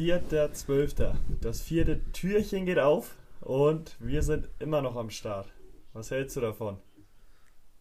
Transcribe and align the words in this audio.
4.12. 0.00 1.12
Das 1.42 1.60
vierte 1.60 2.00
Türchen 2.12 2.64
geht 2.64 2.78
auf 2.78 3.16
und 3.42 3.96
wir 3.98 4.22
sind 4.22 4.48
immer 4.58 4.80
noch 4.80 4.96
am 4.96 5.10
Start. 5.10 5.52
Was 5.92 6.10
hältst 6.10 6.36
du 6.36 6.40
davon? 6.40 6.78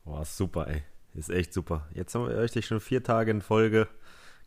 Boah, 0.04 0.26
super, 0.26 0.68
ey. 0.68 0.84
Ist 1.14 1.30
echt 1.30 1.54
super. 1.54 1.88
Jetzt 1.94 2.14
haben 2.14 2.28
wir 2.28 2.38
richtig 2.38 2.66
schon 2.66 2.82
vier 2.82 3.04
Tage 3.04 3.32
in 3.32 3.42
Folge. 3.42 3.88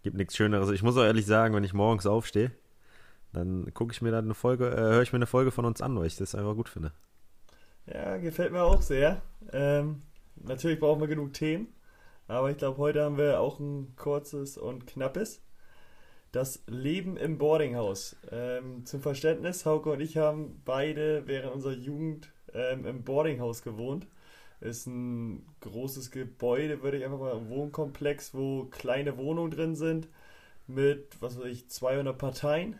Gibt 0.03 0.19
nichts 0.19 0.37
Schöneres. 0.37 0.69
Ich 0.69 0.83
muss 0.83 0.99
auch 0.99 1.05
ehrlich 1.05 1.25
sagen, 1.25 1.55
wenn 1.55 1.65
ich 1.65 1.73
morgens 1.73 2.05
aufstehe, 2.05 2.51
dann 3.33 3.73
gucke 3.73 3.95
ich 3.95 4.03
mir 4.03 4.11
dann 4.11 4.27
eine 4.27 4.35
Folge, 4.35 4.69
äh, 4.69 4.77
höre 4.77 5.03
ich 5.03 5.15
mir 5.15 5.19
eine 5.19 5.27
Folge 5.27 5.51
von 5.51 5.65
uns 5.65 5.81
an, 5.81 5.99
weil 5.99 6.09
ich 6.09 6.17
das 6.17 6.35
einfach 6.35 6.55
gut 6.55 6.69
finde. 6.69 6.93
Ja, 7.87 8.19
gefällt 8.19 8.53
mir 8.53 8.65
auch 8.65 8.83
sehr. 8.83 9.23
Ähm, 9.51 10.03
natürlich 10.37 10.79
brauchen 10.79 11.01
wir 11.01 11.09
genug 11.09 11.33
Themen, 11.33 11.69
aber 12.29 12.51
ich 12.51 12.59
glaube, 12.59 12.77
heute 12.77 13.03
haben 13.03 13.17
wir 13.17 13.41
auch 13.41 13.61
ein 13.61 13.97
kurzes 13.97 14.59
und 14.59 14.87
knappes. 14.87 15.41
Das 16.33 16.63
Leben 16.67 17.19
im 17.19 17.37
Boardinghaus. 17.37 18.17
Ähm, 18.31 18.87
zum 18.87 19.03
Verständnis, 19.03 19.67
Hauke 19.67 19.91
und 19.91 20.01
ich 20.01 20.17
haben 20.17 20.63
beide 20.65 21.27
während 21.27 21.53
unserer 21.53 21.75
Jugend 21.75 22.33
ähm, 22.55 22.87
im 22.87 23.05
Boardinghaus 23.05 23.63
gewohnt. 23.63 24.07
Ist 24.61 24.87
ein 24.87 25.45
großes 25.61 26.11
Gebäude, 26.11 26.83
würde 26.83 26.97
ich 26.97 27.05
einfach 27.05 27.19
mal, 27.19 27.37
ein 27.37 27.51
Wohnkomplex, 27.51 28.33
wo 28.33 28.65
kleine 28.65 29.19
Wohnungen 29.19 29.51
drin 29.51 29.75
sind 29.77 30.09
mit, 30.67 31.21
was 31.21 31.39
weiß 31.39 31.47
ich, 31.47 31.69
200 31.69 32.17
Parteien. 32.17 32.79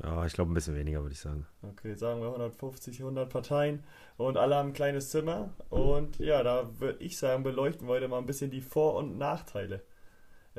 Ja, 0.00 0.24
ich 0.26 0.34
glaube 0.34 0.52
ein 0.52 0.54
bisschen 0.54 0.76
weniger, 0.76 1.02
würde 1.02 1.14
ich 1.14 1.20
sagen. 1.20 1.44
Okay, 1.62 1.94
sagen 1.94 2.20
wir 2.20 2.28
150, 2.28 3.00
100 3.00 3.28
Parteien 3.28 3.82
und 4.16 4.36
alle 4.36 4.54
haben 4.54 4.68
ein 4.68 4.74
kleines 4.74 5.10
Zimmer. 5.10 5.54
Und 5.70 6.20
ja, 6.20 6.44
da 6.44 6.78
würde 6.78 7.02
ich 7.02 7.18
sagen, 7.18 7.42
beleuchten 7.42 7.88
wir 7.88 7.94
heute 7.94 8.06
mal 8.06 8.18
ein 8.18 8.26
bisschen 8.26 8.52
die 8.52 8.60
Vor- 8.60 8.94
und 8.94 9.18
Nachteile. 9.18 9.82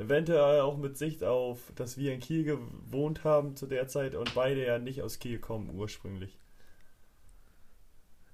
Eventuell 0.00 0.62
auch 0.62 0.78
mit 0.78 0.96
Sicht 0.96 1.22
auf, 1.24 1.58
dass 1.74 1.98
wir 1.98 2.14
in 2.14 2.20
Kiel 2.20 2.44
gewohnt 2.44 3.22
haben 3.22 3.54
zu 3.54 3.66
der 3.66 3.86
Zeit 3.86 4.14
und 4.14 4.34
beide 4.34 4.64
ja 4.64 4.78
nicht 4.78 5.02
aus 5.02 5.18
Kiel 5.18 5.38
kommen 5.38 5.68
ursprünglich. 5.78 6.38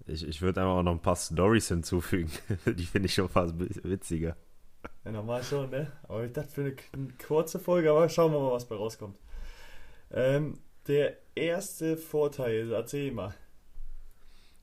Ich, 0.06 0.24
ich 0.24 0.42
würde 0.42 0.60
einfach 0.60 0.76
auch 0.76 0.82
noch 0.84 0.92
ein 0.92 1.02
paar 1.02 1.16
Stories 1.16 1.66
hinzufügen. 1.66 2.30
die 2.66 2.86
finde 2.86 3.06
ich 3.06 3.14
schon 3.14 3.28
fast 3.28 3.58
witziger. 3.58 4.36
Ja, 5.04 5.10
normal 5.10 5.42
schon, 5.42 5.68
ne? 5.70 5.90
Aber 6.04 6.24
ich 6.24 6.32
dachte 6.32 6.52
für 6.52 6.60
eine, 6.60 6.76
eine 6.92 7.08
kurze 7.26 7.58
Folge, 7.58 7.90
aber 7.90 8.08
schauen 8.08 8.30
wir 8.30 8.38
mal, 8.38 8.52
was 8.52 8.68
bei 8.68 8.76
rauskommt. 8.76 9.18
Ähm, 10.12 10.60
der 10.86 11.16
erste 11.34 11.96
Vorteil, 11.96 12.70
erzähl 12.70 13.10
mal. 13.10 13.34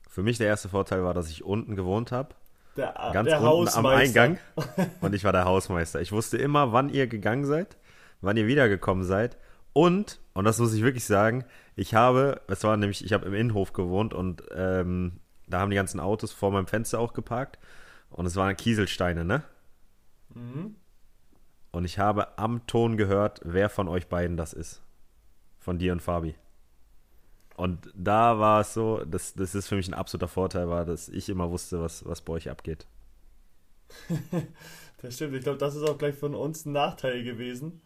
Für 0.08 0.22
mich 0.22 0.38
der 0.38 0.46
erste 0.46 0.70
Vorteil 0.70 1.04
war, 1.04 1.12
dass 1.12 1.28
ich 1.28 1.44
unten 1.44 1.76
gewohnt 1.76 2.12
habe. 2.12 2.34
Der, 2.76 2.92
ganz 3.12 3.28
der 3.28 3.40
unten 3.40 3.74
am 3.74 3.86
Eingang. 3.86 4.38
Und 5.00 5.14
ich 5.14 5.24
war 5.24 5.32
der 5.32 5.44
Hausmeister. 5.44 6.00
Ich 6.00 6.12
wusste 6.12 6.36
immer, 6.36 6.72
wann 6.72 6.88
ihr 6.88 7.06
gegangen 7.06 7.44
seid, 7.44 7.76
wann 8.20 8.36
ihr 8.36 8.46
wiedergekommen 8.46 9.04
seid. 9.04 9.36
Und, 9.72 10.20
und 10.34 10.44
das 10.44 10.58
muss 10.58 10.72
ich 10.72 10.82
wirklich 10.82 11.04
sagen, 11.04 11.44
ich 11.76 11.94
habe, 11.94 12.40
es 12.46 12.62
war 12.62 12.76
nämlich, 12.76 13.04
ich 13.04 13.12
habe 13.12 13.26
im 13.26 13.34
Innenhof 13.34 13.72
gewohnt 13.72 14.14
und 14.14 14.44
ähm, 14.54 15.20
da 15.48 15.60
haben 15.60 15.70
die 15.70 15.76
ganzen 15.76 16.00
Autos 16.00 16.32
vor 16.32 16.52
meinem 16.52 16.66
Fenster 16.66 17.00
auch 17.00 17.12
geparkt. 17.12 17.58
Und 18.10 18.26
es 18.26 18.36
waren 18.36 18.56
Kieselsteine, 18.56 19.24
ne? 19.24 19.42
Mhm. 20.32 20.76
Und 21.72 21.84
ich 21.84 21.98
habe 21.98 22.38
am 22.38 22.66
Ton 22.68 22.96
gehört, 22.96 23.40
wer 23.42 23.68
von 23.68 23.88
euch 23.88 24.06
beiden 24.06 24.36
das 24.36 24.52
ist. 24.52 24.82
Von 25.58 25.78
dir 25.78 25.92
und 25.92 26.00
Fabi. 26.00 26.36
Und 27.54 27.90
da 27.94 28.38
war 28.38 28.60
es 28.60 28.74
so, 28.74 29.04
dass 29.04 29.34
das 29.34 29.54
ist 29.54 29.68
für 29.68 29.76
mich 29.76 29.88
ein 29.88 29.94
absoluter 29.94 30.28
Vorteil 30.28 30.68
war, 30.68 30.84
dass 30.84 31.08
ich 31.08 31.28
immer 31.28 31.50
wusste, 31.50 31.80
was, 31.80 32.04
was 32.04 32.20
bei 32.20 32.34
euch 32.34 32.50
abgeht. 32.50 32.86
Das 35.04 35.16
stimmt. 35.16 35.34
Ich 35.34 35.42
glaube, 35.42 35.58
das 35.58 35.76
ist 35.76 35.82
auch 35.82 35.98
gleich 35.98 36.14
von 36.14 36.34
uns 36.34 36.64
ein 36.64 36.72
Nachteil 36.72 37.22
gewesen, 37.24 37.82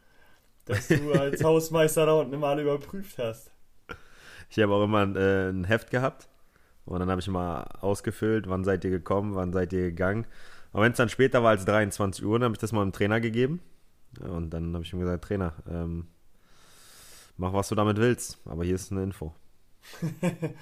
dass 0.67 0.87
du 0.87 1.11
als 1.13 1.43
Hausmeister 1.45 2.07
da 2.07 2.13
unten 2.13 2.33
immer 2.33 2.47
alle 2.47 2.63
überprüft 2.63 3.19
hast. 3.19 3.51
Ich 4.51 4.59
habe 4.61 4.73
auch 4.73 4.85
immer 4.85 5.01
ein, 5.01 5.17
äh, 5.17 5.49
ein 5.49 5.65
Heft 5.65 5.91
gehabt 5.91 6.29
und 6.85 7.01
dann 7.01 7.11
habe 7.11 7.21
ich 7.21 7.27
immer 7.27 7.67
ausgefüllt, 7.83 8.49
wann 8.49 8.63
seid 8.63 8.85
ihr 8.85 8.91
gekommen, 8.91 9.35
wann 9.35 9.53
seid 9.53 9.73
ihr 9.73 9.83
gegangen. 9.83 10.29
Aber 10.73 10.85
wenn 10.85 10.93
es 10.93 10.99
dann 10.99 11.09
später 11.09 11.43
war 11.43 11.51
als 11.51 11.65
23 11.65 12.25
Uhr, 12.25 12.39
dann 12.39 12.45
habe 12.45 12.55
ich 12.55 12.61
das 12.61 12.71
mal 12.71 12.85
dem 12.85 12.93
Trainer 12.93 13.21
gegeben. 13.21 13.61
Und 14.21 14.51
dann 14.51 14.73
habe 14.75 14.85
ich 14.85 14.93
ihm 14.93 15.01
gesagt, 15.01 15.25
Trainer, 15.25 15.55
ähm, 15.69 16.07
mach 17.37 17.53
was 17.53 17.69
du 17.69 17.75
damit 17.75 17.97
willst, 17.97 18.39
aber 18.45 18.65
hier 18.65 18.77
ist 18.77 18.93
eine 18.93 19.03
Info. 19.03 19.35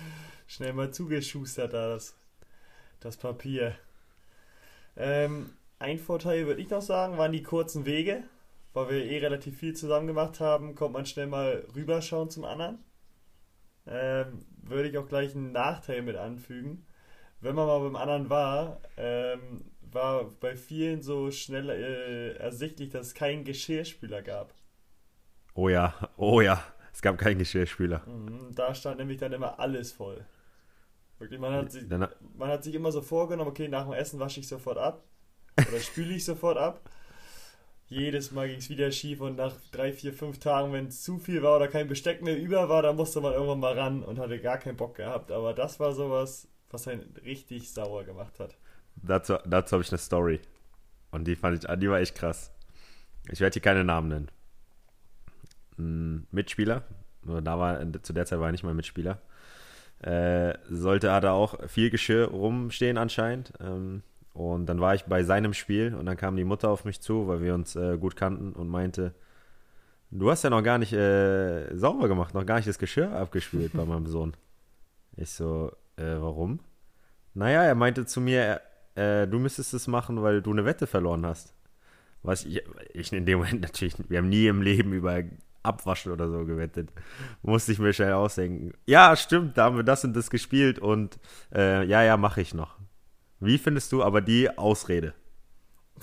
Schnell 0.47 0.73
mal 0.73 0.93
zugeschustert 0.93 1.73
da 1.73 1.89
das, 1.89 2.15
das 3.01 3.17
Papier. 3.17 3.75
Ähm, 4.97 5.51
ein 5.79 5.99
Vorteil 5.99 6.47
würde 6.47 6.61
ich 6.61 6.71
noch 6.71 6.83
sagen, 6.83 7.19
waren 7.19 7.33
die 7.33 7.43
kurzen 7.43 7.87
Wege. 7.87 8.25
Weil 8.77 8.91
wir 8.91 9.05
eh 9.07 9.19
relativ 9.21 9.57
viel 9.57 9.75
zusammen 9.75 10.07
gemacht 10.07 10.39
haben, 10.39 10.75
kommt 10.75 10.93
man 10.93 11.07
schnell 11.07 11.29
mal 11.29 11.67
rüberschauen 11.75 12.29
zum 12.29 12.45
anderen. 12.45 12.85
Ähm, 13.87 14.45
würde 14.59 14.91
ich 14.91 14.99
auch 14.99 15.09
gleich 15.09 15.35
einen 15.35 15.53
Nachteil 15.53 16.03
mit 16.03 16.17
anfügen. 16.17 16.85
Wenn 17.41 17.55
man 17.55 17.67
mal 17.67 17.81
beim 17.81 17.97
anderen 17.97 18.29
war, 18.29 18.83
ähm, 18.99 19.65
war 19.81 20.25
bei 20.41 20.57
vielen 20.57 21.01
so 21.01 21.31
schnell 21.31 21.71
äh, 21.71 22.37
ersichtlich, 22.37 22.91
dass 22.91 23.07
es 23.07 23.15
keinen 23.15 23.45
Geschirrspüler 23.45 24.21
gab. 24.21 24.53
Oh 25.55 25.71
ja, 25.71 25.95
oh 26.19 26.43
ja, 26.43 26.63
es 26.97 27.03
gab 27.03 27.19
keinen 27.19 27.37
Geschirrspüler. 27.37 28.01
Mhm, 28.07 28.55
da 28.55 28.75
stand 28.75 28.97
nämlich 28.97 29.19
dann 29.19 29.31
immer 29.31 29.61
alles 29.61 29.93
voll. 29.93 30.25
Wirklich, 31.19 31.39
man 31.39 31.53
hat, 31.53 31.71
sich, 31.71 31.87
Dann, 31.87 32.09
man 32.39 32.49
hat 32.49 32.65
sich 32.65 32.75
immer 32.75 32.91
so 32.91 33.03
vorgenommen, 33.03 33.51
okay, 33.51 33.69
nach 33.69 33.85
dem 33.85 33.93
Essen 33.93 34.19
wasche 34.19 34.41
ich 34.41 34.49
sofort 34.49 34.79
ab 34.79 35.05
oder 35.59 35.79
spüle 35.79 36.15
ich 36.15 36.25
sofort 36.25 36.57
ab. 36.57 36.89
Jedes 37.89 38.33
Mal 38.33 38.49
ging 38.49 38.57
es 38.61 38.71
wieder 38.71 38.91
schief 38.93 39.21
und 39.21 39.37
nach 39.37 39.53
drei, 39.73 39.93
vier, 39.93 40.15
fünf 40.15 40.39
Tagen, 40.39 40.73
wenn 40.73 40.87
es 40.87 41.03
zu 41.03 41.19
viel 41.19 41.43
war 41.43 41.57
oder 41.57 41.69
kein 41.69 41.87
Besteck 41.87 42.23
mehr 42.23 42.39
über 42.39 42.71
war, 42.71 42.81
dann 42.81 42.97
musste 42.97 43.21
man 43.21 43.35
irgendwann 43.35 43.61
mal 43.61 43.79
ran 43.79 44.03
und 44.03 44.19
hatte 44.19 44.41
gar 44.41 44.57
keinen 44.57 44.79
Bock 44.79 44.95
gehabt. 44.95 45.31
Aber 45.31 45.53
das 45.53 45.79
war 45.79 45.93
sowas, 45.93 46.49
was 46.71 46.89
einen 46.89 47.15
richtig 47.27 47.71
sauer 47.75 48.05
gemacht 48.05 48.41
hat. 48.41 48.57
dazu 48.95 49.37
dazu 49.45 49.73
habe 49.75 49.83
ich 49.83 49.91
eine 49.91 49.99
Story. 49.99 50.41
Und 51.11 51.27
die 51.27 51.37
fand 51.37 51.63
ich, 51.63 51.79
die 51.79 51.91
war 51.91 52.01
echt 52.01 52.15
krass. 52.15 52.51
Ich 53.31 53.41
werde 53.41 53.53
hier 53.53 53.63
keine 53.63 53.85
Namen 53.85 54.09
nennen. 54.09 54.31
Ein 55.79 56.27
Mitspieler, 56.31 56.83
da 57.23 57.59
war, 57.59 57.81
zu 58.03 58.13
der 58.13 58.27
Zeit 58.27 58.39
war 58.39 58.47
er 58.49 58.53
nicht 58.53 58.65
mal 58.65 58.75
Mitspieler, 58.75 59.21
äh, 60.03 60.55
sollte, 60.69 61.13
hatte 61.13 61.33
auch 61.33 61.69
viel 61.69 61.91
Geschirr 61.91 62.29
rumstehen 62.29 62.99
anscheinend. 62.99 63.53
Ähm, 63.61 64.03
und 64.33 64.67
dann 64.67 64.81
war 64.81 64.95
ich 64.95 65.05
bei 65.05 65.23
seinem 65.23 65.55
Spiel 65.55 65.95
und 65.95 66.05
dann 66.05 66.19
kam 66.19 66.37
die 66.37 66.45
Mutter 66.45 66.69
auf 66.69 66.85
mich 66.85 67.01
zu, 67.01 67.27
weil 67.27 67.41
wir 67.41 67.55
uns 67.55 67.75
äh, 67.75 67.97
gut 67.97 68.17
kannten 68.17 68.53
und 68.53 68.69
meinte, 68.69 69.15
du 70.11 70.31
hast 70.31 70.45
ja 70.45 70.51
noch 70.51 70.63
gar 70.63 70.77
nicht 70.77 70.93
äh, 70.93 71.75
sauber 71.75 72.07
gemacht, 72.09 72.35
noch 72.35 72.45
gar 72.45 72.57
nicht 72.57 72.69
das 72.69 72.79
Geschirr 72.79 73.13
abgespült 73.13 73.73
bei 73.73 73.85
meinem 73.87 74.07
Sohn. 74.07 74.35
Ich 75.17 75.31
so, 75.31 75.73
äh, 75.97 76.21
warum? 76.21 76.61
Naja, 77.33 77.63
er 77.63 77.75
meinte 77.75 78.05
zu 78.05 78.21
mir, 78.21 78.61
äh, 78.95 79.27
du 79.27 79.39
müsstest 79.39 79.73
es 79.73 79.87
machen, 79.87 80.23
weil 80.23 80.43
du 80.43 80.53
eine 80.53 80.67
Wette 80.67 80.87
verloren 80.87 81.25
hast. 81.25 81.55
Was 82.23 82.45
ich, 82.45 82.63
ich 82.93 83.13
in 83.13 83.25
dem 83.25 83.39
Moment 83.39 83.63
natürlich, 83.63 83.95
wir 84.09 84.19
haben 84.19 84.29
nie 84.29 84.47
im 84.47 84.61
Leben 84.61 84.93
über 84.93 85.23
Abwaschen 85.67 86.13
oder 86.13 86.29
so 86.29 86.45
gewettet. 86.45 86.91
Musste 87.43 87.73
ich 87.73 87.79
mir 87.79 87.93
schnell 87.93 88.13
ausdenken. 88.13 88.73
Ja, 88.87 89.17
stimmt, 89.17 89.59
da 89.59 89.65
haben 89.65 89.77
wir 89.77 89.85
das 89.85 90.05
und 90.05 90.15
das 90.15 90.31
gespielt 90.31 90.79
und 90.79 91.19
äh, 91.55 91.85
ja, 91.85 92.03
ja, 92.03 92.17
mache 92.17 92.41
ich 92.41 92.55
noch. 92.55 92.77
Wie 93.41 93.59
findest 93.59 93.93
du 93.93 94.03
aber 94.03 94.21
die 94.21 94.57
Ausrede? 94.57 95.15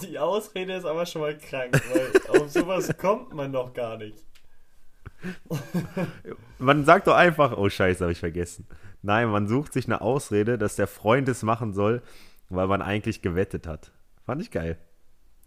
Die 0.01 0.18
Ausrede 0.19 0.75
ist 0.75 0.85
aber 0.85 1.06
schon 1.06 1.22
mal 1.22 1.38
krank, 1.38 1.79
weil 1.91 2.41
auf 2.41 2.50
sowas 2.51 2.96
kommt 2.97 3.34
man 3.34 3.51
doch 3.51 3.74
gar 3.74 3.97
nicht. 3.97 4.18
Man 6.57 6.85
sagt 6.85 7.07
doch 7.07 7.15
einfach, 7.15 7.57
oh 7.57 7.69
Scheiße, 7.69 8.04
habe 8.04 8.12
ich 8.12 8.19
vergessen. 8.19 8.68
Nein, 9.01 9.30
man 9.30 9.48
sucht 9.48 9.74
sich 9.74 9.86
eine 9.86 10.01
Ausrede, 10.01 10.57
dass 10.57 10.75
der 10.75 10.88
Freund 10.88 11.27
es 11.30 11.44
machen 11.44 11.74
soll, 11.74 12.01
weil 12.50 12.68
man 12.68 12.81
eigentlich 12.81 13.21
gewettet 13.21 13.68
hat. 13.68 13.92
Fand 14.25 14.42
ich 14.42 14.51
geil. 14.51 14.77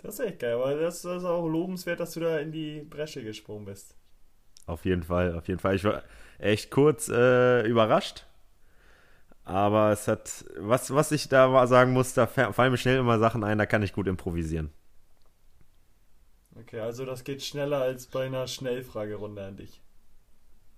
Das 0.02 0.18
ist 0.18 0.26
echt 0.26 0.38
geil, 0.40 0.54
aber 0.54 0.74
das 0.74 1.04
ist 1.04 1.24
auch 1.24 1.46
lobenswert, 1.48 2.00
dass 2.00 2.12
du 2.12 2.20
da 2.20 2.38
in 2.38 2.52
die 2.52 2.82
Bresche 2.82 3.22
gesprungen 3.22 3.64
bist. 3.64 3.96
Auf 4.66 4.84
jeden 4.84 5.02
Fall, 5.02 5.34
auf 5.36 5.48
jeden 5.48 5.60
Fall. 5.60 5.76
Ich 5.76 5.84
war 5.84 6.02
echt 6.38 6.70
kurz 6.70 7.08
äh, 7.08 7.62
überrascht. 7.66 8.24
Aber 9.44 9.92
es 9.92 10.08
hat, 10.08 10.44
was, 10.58 10.92
was 10.92 11.12
ich 11.12 11.28
da 11.28 11.48
mal 11.48 11.66
sagen 11.68 11.92
muss, 11.92 12.14
da 12.14 12.26
fa- 12.26 12.52
fallen 12.52 12.72
mir 12.72 12.78
schnell 12.78 12.98
immer 12.98 13.18
Sachen 13.18 13.44
ein, 13.44 13.58
da 13.58 13.66
kann 13.66 13.82
ich 13.82 13.92
gut 13.92 14.08
improvisieren. 14.08 14.70
Okay, 16.56 16.80
also 16.80 17.04
das 17.04 17.22
geht 17.22 17.40
schneller 17.44 17.82
als 17.82 18.08
bei 18.08 18.26
einer 18.26 18.48
Schnellfragerunde 18.48 19.44
an 19.44 19.56
dich. 19.58 19.80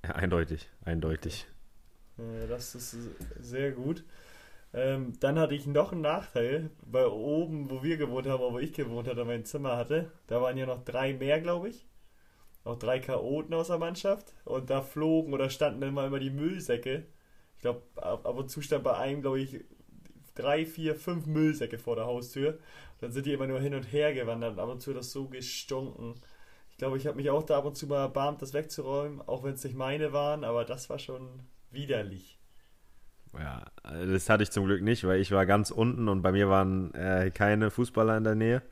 Ja, 0.04 0.10
eindeutig, 0.16 0.68
eindeutig. 0.84 1.46
Das 2.48 2.74
ist 2.74 2.96
sehr 3.40 3.72
gut. 3.72 4.04
Ähm, 4.74 5.14
dann 5.20 5.38
hatte 5.38 5.54
ich 5.54 5.66
noch 5.66 5.92
einen 5.92 6.02
Nachteil, 6.02 6.70
weil 6.82 7.06
oben, 7.06 7.70
wo 7.70 7.82
wir 7.82 7.96
gewohnt 7.98 8.26
haben, 8.28 8.40
wo 8.42 8.58
ich 8.58 8.72
gewohnt 8.74 9.08
hatte, 9.08 9.24
mein 9.24 9.44
Zimmer 9.46 9.76
hatte, 9.76 10.12
da 10.28 10.42
waren 10.42 10.56
ja 10.58 10.66
noch 10.66 10.84
drei 10.84 11.14
mehr, 11.14 11.40
glaube 11.40 11.70
ich. 11.70 11.86
Auch 12.68 12.78
drei 12.78 13.00
Chaoten 13.00 13.54
aus 13.54 13.68
der 13.68 13.78
Mannschaft. 13.78 14.34
Und 14.44 14.68
da 14.68 14.82
flogen 14.82 15.32
oder 15.32 15.48
standen 15.48 15.80
immer 15.80 16.06
immer 16.06 16.18
die 16.18 16.28
Müllsäcke. 16.28 17.06
Ich 17.56 17.62
glaube, 17.62 17.80
ab, 17.96 18.26
ab 18.26 18.36
und 18.36 18.50
zu 18.50 18.60
stand 18.60 18.84
bei 18.84 18.94
einem, 18.94 19.22
glaube 19.22 19.40
ich, 19.40 19.64
drei, 20.34 20.66
vier, 20.66 20.94
fünf 20.94 21.24
Müllsäcke 21.24 21.78
vor 21.78 21.96
der 21.96 22.04
Haustür. 22.04 22.58
Dann 23.00 23.10
sind 23.10 23.24
die 23.24 23.32
immer 23.32 23.46
nur 23.46 23.58
hin 23.58 23.72
und 23.72 23.84
her 23.84 24.12
gewandert. 24.12 24.52
Und 24.52 24.58
ab 24.58 24.68
und 24.68 24.82
zu 24.82 24.92
das 24.92 25.12
so 25.12 25.28
gestunken. 25.28 26.16
Ich 26.70 26.76
glaube, 26.76 26.98
ich 26.98 27.06
habe 27.06 27.16
mich 27.16 27.30
auch 27.30 27.42
da 27.42 27.56
ab 27.56 27.64
und 27.64 27.74
zu 27.74 27.86
mal 27.86 28.00
erbarmt, 28.00 28.42
das 28.42 28.52
wegzuräumen, 28.52 29.22
auch 29.22 29.44
wenn 29.44 29.54
es 29.54 29.64
nicht 29.64 29.74
meine 29.74 30.12
waren, 30.12 30.44
aber 30.44 30.66
das 30.66 30.90
war 30.90 30.98
schon 30.98 31.40
widerlich. 31.70 32.38
Ja, 33.32 33.64
das 33.82 34.28
hatte 34.28 34.42
ich 34.42 34.50
zum 34.50 34.66
Glück 34.66 34.82
nicht, 34.82 35.04
weil 35.04 35.20
ich 35.20 35.32
war 35.32 35.46
ganz 35.46 35.70
unten 35.70 36.08
und 36.08 36.20
bei 36.20 36.32
mir 36.32 36.50
waren 36.50 36.92
äh, 36.92 37.30
keine 37.32 37.70
Fußballer 37.70 38.18
in 38.18 38.24
der 38.24 38.34
Nähe. 38.34 38.62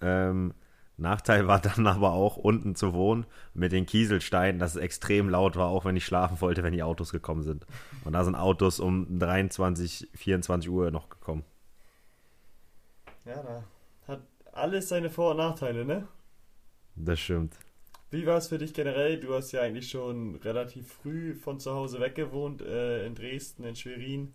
Ähm, 0.00 0.54
Nachteil 0.96 1.46
war 1.46 1.60
dann 1.60 1.86
aber 1.86 2.12
auch, 2.12 2.36
unten 2.36 2.74
zu 2.74 2.92
wohnen 2.92 3.26
mit 3.54 3.72
den 3.72 3.86
Kieselsteinen, 3.86 4.58
dass 4.58 4.74
es 4.74 4.80
extrem 4.80 5.28
laut 5.28 5.56
war, 5.56 5.68
auch 5.68 5.84
wenn 5.84 5.96
ich 5.96 6.04
schlafen 6.04 6.40
wollte, 6.40 6.62
wenn 6.62 6.72
die 6.72 6.82
Autos 6.82 7.12
gekommen 7.12 7.42
sind. 7.42 7.66
Und 8.04 8.12
da 8.12 8.24
sind 8.24 8.34
Autos 8.34 8.80
um 8.80 9.18
23, 9.18 10.08
24 10.14 10.70
Uhr 10.70 10.90
noch 10.90 11.08
gekommen. 11.08 11.44
Ja, 13.24 13.42
da 13.42 13.64
hat 14.08 14.22
alles 14.52 14.88
seine 14.88 15.10
Vor- 15.10 15.32
und 15.32 15.38
Nachteile, 15.38 15.84
ne? 15.84 16.06
Das 16.94 17.20
stimmt. 17.20 17.54
Wie 18.10 18.24
war 18.24 18.38
es 18.38 18.48
für 18.48 18.58
dich 18.58 18.72
generell? 18.72 19.18
Du 19.18 19.34
hast 19.34 19.52
ja 19.52 19.62
eigentlich 19.62 19.90
schon 19.90 20.36
relativ 20.36 20.92
früh 20.92 21.34
von 21.34 21.58
zu 21.58 21.74
Hause 21.74 22.00
weggewohnt, 22.00 22.62
äh, 22.62 23.04
in 23.04 23.14
Dresden, 23.14 23.64
in 23.64 23.74
Schwerin, 23.76 24.34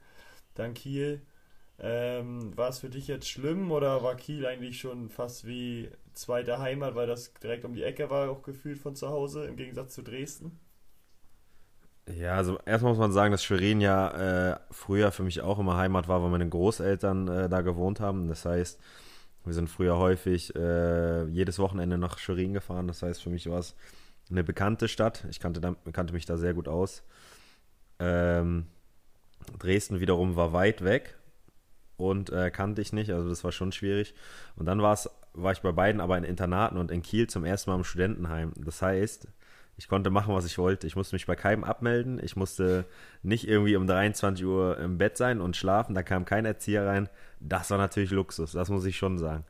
dann 0.56 0.74
Kiel. 0.74 1.22
Ähm, 1.84 2.56
war 2.56 2.70
es 2.70 2.78
für 2.78 2.90
dich 2.90 3.08
jetzt 3.08 3.28
schlimm 3.28 3.72
oder 3.72 4.04
war 4.04 4.16
Kiel 4.16 4.46
eigentlich 4.46 4.80
schon 4.80 5.10
fast 5.10 5.48
wie 5.48 5.90
zweite 6.14 6.60
Heimat, 6.60 6.94
weil 6.94 7.08
das 7.08 7.34
direkt 7.34 7.66
um 7.66 7.74
die 7.74 7.82
Ecke 7.82 8.12
war, 8.12 8.30
auch 8.30 8.44
gefühlt 8.44 8.78
von 8.78 8.96
zu 8.96 9.10
Hause, 9.10 9.46
im 9.46 9.56
Gegensatz 9.56 9.96
zu 9.96 10.04
Dresden? 10.04 10.60
Ja, 12.08 12.36
also 12.36 12.60
erstmal 12.66 12.92
muss 12.92 13.00
man 13.00 13.12
sagen, 13.12 13.32
dass 13.32 13.44
Schwerin 13.44 13.82
ja 13.82 14.52
äh, 14.52 14.60
früher 14.70 15.12
für 15.12 15.24
mich 15.24 15.42
auch 15.42 15.58
immer 15.58 15.76
Heimat 15.76 16.08
war, 16.08 16.22
weil 16.22 16.30
meine 16.30 16.48
Großeltern 16.48 17.28
äh, 17.28 17.50
da 17.50 17.62
gewohnt 17.62 18.00
haben. 18.00 18.28
Das 18.28 18.46
heißt, 18.46 18.80
wir 19.46 19.54
sind 19.54 19.68
früher 19.68 19.98
häufig 19.98 20.56
äh, 20.56 21.26
jedes 21.30 21.58
Wochenende 21.58 21.98
nach 21.98 22.20
Schwerin 22.20 22.54
gefahren. 22.54 22.88
Das 22.88 23.02
heißt, 23.02 23.24
für 23.24 23.32
mich 23.32 23.50
war 23.50 23.60
es 23.60 23.76
eine 24.30 24.44
bekannte 24.44 24.88
Stadt. 24.88 25.26
Ich 25.32 25.40
kannte, 25.40 25.62
da, 25.62 25.76
kannte 25.94 26.14
mich 26.14 26.26
da 26.26 26.38
sehr 26.38 26.54
gut 26.54 26.68
aus. 26.68 27.04
Ähm, 27.98 28.68
Dresden 29.58 30.00
wiederum 30.00 30.36
war 30.36 30.54
weit 30.54 30.84
weg 30.84 31.18
und 32.02 32.30
äh, 32.32 32.52
kannte 32.52 32.82
ich 32.82 32.94
nicht, 32.94 33.12
also 33.12 33.30
das 33.30 33.44
war 33.44 33.52
schon 33.52 33.72
schwierig. 33.72 34.14
Und 34.56 34.66
dann 34.66 34.82
war 34.82 34.98
ich 35.52 35.62
bei 35.62 35.72
beiden 35.72 36.02
aber 36.02 36.18
in 36.18 36.24
Internaten 36.24 36.78
und 36.78 36.92
in 36.92 37.02
Kiel 37.02 37.28
zum 37.28 37.46
ersten 37.46 37.70
Mal 37.70 37.78
im 37.78 37.84
Studentenheim. 37.84 38.54
Das 38.58 38.82
heißt, 38.82 39.28
ich 39.78 39.88
konnte 39.88 40.10
machen, 40.10 40.34
was 40.36 40.46
ich 40.46 40.58
wollte. 40.58 40.86
Ich 40.86 40.96
musste 40.96 41.16
mich 41.16 41.26
bei 41.26 41.36
keinem 41.36 41.64
abmelden. 41.64 42.20
Ich 42.24 42.36
musste 42.36 42.86
nicht 43.24 43.48
irgendwie 43.48 43.76
um 43.76 43.88
23 43.88 44.46
Uhr 44.46 44.78
im 44.78 44.98
Bett 44.98 45.18
sein 45.18 45.42
und 45.42 45.58
schlafen. 45.58 45.96
Da 45.96 46.04
kam 46.04 46.26
kein 46.26 46.46
Erzieher 46.46 46.86
rein. 46.86 47.10
Das 47.40 47.72
war 47.72 47.78
natürlich 47.78 48.12
Luxus, 48.12 48.52
das 48.52 48.70
muss 48.70 48.86
ich 48.86 48.98
schon 48.98 49.18
sagen. 49.18 49.44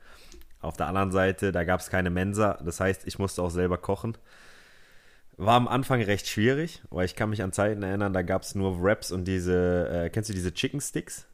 Auf 0.61 0.77
der 0.77 0.87
anderen 0.87 1.11
Seite, 1.11 1.51
da 1.51 1.63
gab 1.63 1.79
es 1.79 1.89
keine 1.89 2.09
Mensa. 2.09 2.59
Das 2.63 2.79
heißt, 2.79 3.07
ich 3.07 3.19
musste 3.19 3.41
auch 3.41 3.49
selber 3.49 3.77
kochen. 3.77 4.17
War 5.37 5.55
am 5.55 5.67
Anfang 5.67 6.01
recht 6.01 6.27
schwierig, 6.27 6.81
weil 6.91 7.05
ich 7.05 7.15
kann 7.15 7.31
mich 7.31 7.41
an 7.41 7.51
Zeiten 7.51 7.81
erinnern, 7.81 8.13
da 8.13 8.21
gab 8.21 8.43
es 8.43 8.53
nur 8.53 8.81
Wraps 8.81 9.11
und 9.11 9.25
diese, 9.25 9.89
äh, 9.89 10.09
kennst 10.09 10.29
du 10.29 10.33
diese 10.33 10.53
Chicken 10.53 10.79
Sticks? 10.79 11.25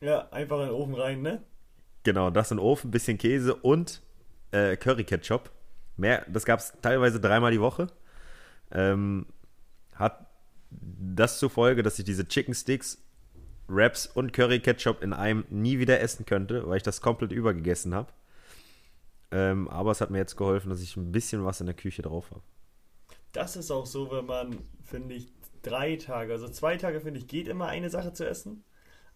Ja, 0.00 0.28
einfach 0.30 0.60
in 0.60 0.66
den 0.66 0.74
Ofen 0.74 0.94
rein, 0.94 1.22
ne? 1.22 1.42
Genau, 2.04 2.30
das 2.30 2.50
in 2.50 2.58
den 2.58 2.64
Ofen, 2.64 2.90
bisschen 2.90 3.18
Käse 3.18 3.54
und 3.54 4.02
äh, 4.52 4.76
Curry 4.76 5.04
Ketchup. 5.04 5.50
Mehr, 5.96 6.24
das 6.28 6.44
gab 6.44 6.60
es 6.60 6.72
teilweise 6.80 7.20
dreimal 7.20 7.50
die 7.50 7.60
Woche. 7.60 7.88
Ähm, 8.70 9.26
hat 9.94 10.26
das 10.70 11.38
zur 11.38 11.50
Folge, 11.50 11.82
dass 11.82 11.98
ich 11.98 12.04
diese 12.04 12.26
Chicken 12.26 12.54
Sticks, 12.54 13.02
Wraps 13.66 14.06
und 14.06 14.32
Curry 14.32 14.60
Ketchup 14.60 15.02
in 15.02 15.12
einem 15.12 15.44
nie 15.50 15.78
wieder 15.78 16.00
essen 16.00 16.24
könnte, 16.24 16.66
weil 16.68 16.76
ich 16.76 16.82
das 16.82 17.00
komplett 17.00 17.32
übergegessen 17.32 17.94
habe. 17.94 18.12
Ähm, 19.30 19.68
aber 19.68 19.90
es 19.90 20.00
hat 20.00 20.10
mir 20.10 20.18
jetzt 20.18 20.36
geholfen, 20.36 20.70
dass 20.70 20.80
ich 20.80 20.96
ein 20.96 21.12
bisschen 21.12 21.44
was 21.44 21.60
in 21.60 21.66
der 21.66 21.74
Küche 21.74 22.02
drauf 22.02 22.30
habe. 22.30 22.42
Das 23.32 23.56
ist 23.56 23.70
auch 23.70 23.84
so, 23.84 24.10
wenn 24.10 24.24
man, 24.24 24.58
finde 24.82 25.16
ich, 25.16 25.28
drei 25.62 25.96
Tage, 25.96 26.32
also 26.32 26.48
zwei 26.48 26.76
Tage, 26.76 27.00
finde 27.00 27.20
ich, 27.20 27.26
geht 27.26 27.48
immer 27.48 27.66
eine 27.66 27.90
Sache 27.90 28.12
zu 28.12 28.26
essen. 28.26 28.64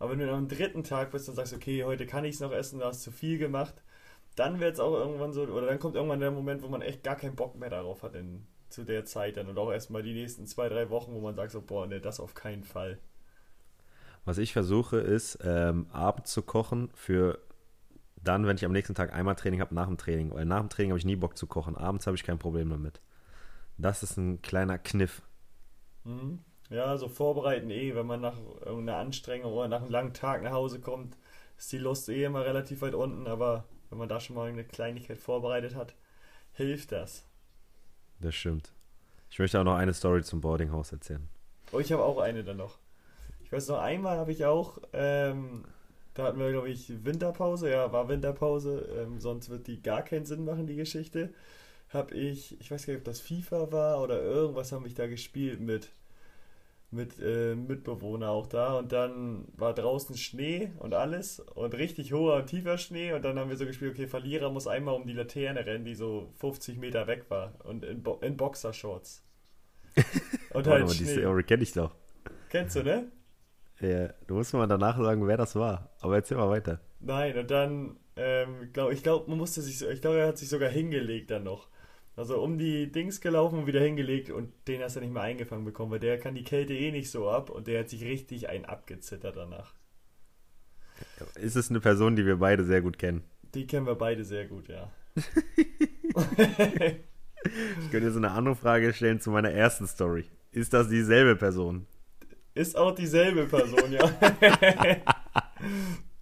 Aber 0.02 0.10
wenn 0.10 0.18
du 0.18 0.32
am 0.32 0.48
dritten 0.48 0.82
Tag 0.82 1.12
bist 1.12 1.28
und 1.28 1.36
sagst, 1.36 1.54
okay, 1.54 1.84
heute 1.84 2.06
kann 2.06 2.24
ich 2.24 2.34
es 2.34 2.40
noch 2.40 2.50
essen, 2.50 2.80
du 2.80 2.84
hast 2.84 3.02
zu 3.02 3.12
viel 3.12 3.38
gemacht, 3.38 3.84
dann 4.34 4.58
wird 4.58 4.74
es 4.74 4.80
auch 4.80 4.94
irgendwann 4.94 5.32
so, 5.32 5.42
oder 5.42 5.68
dann 5.68 5.78
kommt 5.78 5.94
irgendwann 5.94 6.18
der 6.18 6.32
Moment, 6.32 6.60
wo 6.64 6.68
man 6.68 6.82
echt 6.82 7.04
gar 7.04 7.14
keinen 7.14 7.36
Bock 7.36 7.54
mehr 7.54 7.70
darauf 7.70 8.02
hat 8.02 8.16
in, 8.16 8.44
zu 8.68 8.82
der 8.82 9.04
Zeit 9.04 9.36
dann 9.36 9.46
und 9.46 9.56
auch 9.58 9.70
erstmal 9.70 10.02
die 10.02 10.12
nächsten 10.12 10.44
zwei, 10.44 10.68
drei 10.68 10.90
Wochen, 10.90 11.12
wo 11.12 11.20
man 11.20 11.36
sagt 11.36 11.52
so, 11.52 11.62
boah, 11.62 11.86
ne, 11.86 12.00
das 12.00 12.18
auf 12.18 12.34
keinen 12.34 12.64
Fall. 12.64 12.98
Was 14.24 14.38
ich 14.38 14.52
versuche, 14.52 14.96
ist, 14.96 15.38
ähm, 15.44 15.86
abends 15.92 16.32
zu 16.32 16.42
kochen 16.42 16.90
für 16.94 17.38
dann, 18.16 18.44
wenn 18.44 18.56
ich 18.56 18.64
am 18.64 18.72
nächsten 18.72 18.96
Tag 18.96 19.12
einmal 19.12 19.36
Training 19.36 19.60
habe, 19.60 19.72
nach 19.72 19.86
dem 19.86 19.98
Training. 19.98 20.34
Weil 20.34 20.46
nach 20.46 20.58
dem 20.58 20.68
Training 20.68 20.90
habe 20.90 20.98
ich 20.98 21.04
nie 21.04 21.14
Bock 21.14 21.36
zu 21.36 21.46
kochen. 21.46 21.76
Abends 21.76 22.08
habe 22.08 22.16
ich 22.16 22.24
kein 22.24 22.40
Problem 22.40 22.70
damit. 22.70 23.00
Das 23.78 24.02
ist 24.02 24.16
ein 24.16 24.42
kleiner 24.42 24.78
Kniff. 24.78 25.22
Mhm. 26.02 26.40
Ja, 26.72 26.96
so 26.96 27.08
vorbereiten 27.08 27.70
eh, 27.70 27.94
wenn 27.94 28.06
man 28.06 28.22
nach 28.22 28.38
irgendeiner 28.64 28.98
Anstrengung 28.98 29.52
oder 29.52 29.68
nach 29.68 29.82
einem 29.82 29.90
langen 29.90 30.14
Tag 30.14 30.42
nach 30.42 30.52
Hause 30.52 30.80
kommt, 30.80 31.16
ist 31.58 31.70
die 31.70 31.78
Lust 31.78 32.08
eh 32.08 32.24
immer 32.24 32.44
relativ 32.46 32.80
weit 32.80 32.94
unten, 32.94 33.26
aber 33.26 33.64
wenn 33.90 33.98
man 33.98 34.08
da 34.08 34.20
schon 34.20 34.36
mal 34.36 34.48
eine 34.48 34.64
Kleinigkeit 34.64 35.18
vorbereitet 35.18 35.74
hat, 35.74 35.94
hilft 36.52 36.92
das. 36.92 37.26
Das 38.20 38.34
stimmt. 38.34 38.72
Ich 39.30 39.38
möchte 39.38 39.60
auch 39.60 39.64
noch 39.64 39.76
eine 39.76 39.92
Story 39.92 40.22
zum 40.22 40.40
Boardinghaus 40.40 40.92
erzählen. 40.92 41.28
Oh, 41.72 41.78
ich 41.78 41.92
habe 41.92 42.02
auch 42.02 42.18
eine 42.18 42.42
dann 42.42 42.56
noch. 42.56 42.78
Ich 43.44 43.52
weiß 43.52 43.68
noch, 43.68 43.78
einmal 43.78 44.16
habe 44.16 44.32
ich 44.32 44.46
auch, 44.46 44.78
ähm, 44.94 45.64
da 46.14 46.24
hatten 46.24 46.38
wir, 46.38 46.50
glaube 46.52 46.70
ich, 46.70 47.04
Winterpause, 47.04 47.70
ja, 47.70 47.92
war 47.92 48.08
Winterpause, 48.08 48.88
ähm, 48.98 49.20
sonst 49.20 49.50
wird 49.50 49.66
die 49.66 49.82
gar 49.82 50.02
keinen 50.02 50.24
Sinn 50.24 50.46
machen, 50.46 50.66
die 50.66 50.76
Geschichte. 50.76 51.34
Habe 51.90 52.14
ich, 52.14 52.58
ich 52.60 52.70
weiß 52.70 52.86
gar 52.86 52.94
nicht, 52.94 53.00
ob 53.00 53.04
das 53.04 53.20
FIFA 53.20 53.72
war 53.72 54.02
oder 54.02 54.22
irgendwas 54.22 54.72
haben 54.72 54.86
ich 54.86 54.94
da 54.94 55.06
gespielt 55.06 55.60
mit 55.60 55.90
mit 56.92 57.18
äh, 57.20 57.54
Mitbewohner 57.54 58.30
auch 58.30 58.46
da 58.46 58.74
und 58.74 58.92
dann 58.92 59.46
war 59.56 59.74
draußen 59.74 60.16
Schnee 60.16 60.72
und 60.78 60.94
alles 60.94 61.40
und 61.40 61.74
richtig 61.74 62.12
hoher 62.12 62.36
und 62.36 62.46
tiefer 62.46 62.76
Schnee 62.78 63.12
und 63.12 63.24
dann 63.24 63.38
haben 63.38 63.48
wir 63.48 63.56
so 63.56 63.66
gespielt, 63.66 63.92
okay, 63.92 64.06
Verlierer 64.06 64.50
muss 64.50 64.66
einmal 64.66 64.94
um 64.94 65.06
die 65.06 65.14
Laterne 65.14 65.64
rennen, 65.64 65.84
die 65.84 65.94
so 65.94 66.30
50 66.36 66.78
Meter 66.78 67.06
weg 67.06 67.24
war 67.28 67.54
und 67.64 67.84
in, 67.84 68.02
Bo 68.02 68.18
in 68.20 68.36
Boxershorts. 68.36 69.24
Und 70.54 70.66
halt 70.66 70.90
Schnee. 70.90 71.04
die 71.04 71.20
Story 71.20 71.42
kenne 71.44 71.62
ich 71.62 71.72
doch. 71.72 71.94
Kennst 72.48 72.76
du, 72.76 72.82
ne? 72.82 73.10
Ja, 73.80 74.08
du 74.26 74.34
musst 74.34 74.54
mal 74.54 74.66
danach 74.66 74.96
sagen, 74.96 75.26
wer 75.26 75.36
das 75.36 75.56
war. 75.56 75.90
Aber 76.00 76.14
erzähl 76.14 76.36
mal 76.36 76.48
weiter. 76.48 76.80
Nein, 77.00 77.36
und 77.36 77.50
dann, 77.50 77.96
ähm, 78.16 78.70
glaub, 78.72 78.92
ich 78.92 79.02
glaube, 79.02 79.28
man 79.28 79.38
musste 79.38 79.60
sich, 79.60 79.82
ich 79.86 80.00
glaube, 80.00 80.18
er 80.18 80.28
hat 80.28 80.38
sich 80.38 80.48
sogar 80.48 80.70
hingelegt 80.70 81.30
dann 81.30 81.44
noch. 81.44 81.68
Also 82.14 82.42
um 82.42 82.58
die 82.58 82.92
Dings 82.92 83.20
gelaufen 83.20 83.60
und 83.60 83.66
wieder 83.66 83.80
hingelegt 83.80 84.30
und 84.30 84.52
den 84.68 84.82
hast 84.82 84.96
du 84.96 85.00
nicht 85.00 85.12
mehr 85.12 85.22
eingefangen 85.22 85.64
bekommen, 85.64 85.92
weil 85.92 86.00
der 86.00 86.18
kann 86.18 86.34
die 86.34 86.44
Kälte 86.44 86.74
eh 86.74 86.92
nicht 86.92 87.10
so 87.10 87.30
ab 87.30 87.48
und 87.48 87.66
der 87.66 87.80
hat 87.80 87.88
sich 87.88 88.04
richtig 88.04 88.50
ein 88.50 88.66
abgezittert 88.66 89.36
danach. 89.36 89.72
Ist 91.36 91.56
es 91.56 91.70
eine 91.70 91.80
Person, 91.80 92.14
die 92.14 92.26
wir 92.26 92.36
beide 92.36 92.64
sehr 92.64 92.82
gut 92.82 92.98
kennen? 92.98 93.24
Die 93.54 93.66
kennen 93.66 93.86
wir 93.86 93.94
beide 93.94 94.24
sehr 94.24 94.46
gut, 94.46 94.68
ja. 94.68 94.92
ich 95.16 95.24
könnte 97.90 98.06
jetzt 98.06 98.16
eine 98.16 98.30
andere 98.30 98.56
Frage 98.56 98.92
stellen 98.92 99.20
zu 99.20 99.30
meiner 99.30 99.50
ersten 99.50 99.86
Story. 99.86 100.26
Ist 100.52 100.74
das 100.74 100.88
dieselbe 100.88 101.36
Person? 101.36 101.86
Ist 102.54 102.76
auch 102.76 102.94
dieselbe 102.94 103.46
Person, 103.46 103.90
ja. 103.90 104.10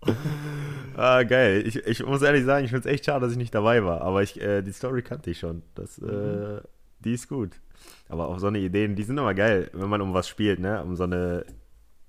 ah, 1.00 1.22
geil. 1.22 1.66
Ich, 1.66 1.76
ich 1.76 2.04
muss 2.04 2.22
ehrlich 2.22 2.44
sagen, 2.44 2.64
ich 2.64 2.70
finde 2.70 2.88
es 2.88 2.92
echt 2.92 3.04
schade, 3.04 3.20
dass 3.20 3.32
ich 3.32 3.38
nicht 3.38 3.54
dabei 3.54 3.84
war. 3.84 4.02
Aber 4.02 4.22
ich, 4.22 4.40
äh, 4.40 4.62
die 4.62 4.72
Story 4.72 5.02
kannte 5.02 5.30
ich 5.30 5.38
schon. 5.38 5.62
Das, 5.74 5.98
äh, 5.98 6.04
mhm. 6.04 6.56
äh, 6.58 6.60
die 7.00 7.14
ist 7.14 7.28
gut. 7.28 7.60
Aber 8.08 8.28
auch 8.28 8.38
so 8.38 8.48
eine 8.48 8.58
Ideen, 8.58 8.96
die 8.96 9.02
sind 9.02 9.18
immer 9.18 9.34
geil, 9.34 9.70
wenn 9.72 9.88
man 9.88 10.00
um 10.00 10.14
was 10.14 10.28
spielt, 10.28 10.58
ne? 10.60 10.82
Um 10.82 10.96
so 10.96 11.04
eine, 11.04 11.44